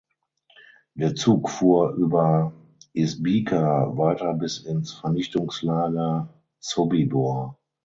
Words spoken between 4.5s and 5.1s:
ins